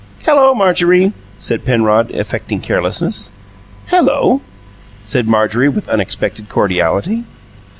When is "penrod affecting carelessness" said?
1.63-3.29